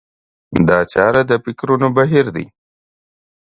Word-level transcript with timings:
دا 0.67 0.79
چاره 0.93 1.21
د 1.29 1.31
فکرونو 1.43 1.87
بهير 1.97 2.25
دی. 2.35 2.45